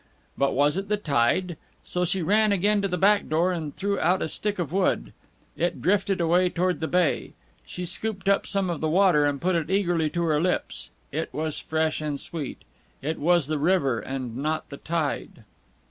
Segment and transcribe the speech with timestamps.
[0.35, 1.57] But was it the tide?
[1.83, 5.13] So she ran again to the back door, and threw out a stick of wood.
[5.55, 7.33] It drifted away toward the bay.
[7.67, 10.89] She scooped up some of the water and put it eagerly to her lips.
[11.11, 12.63] It was fresh and sweet.
[13.03, 15.43] It was the river, and not the tide!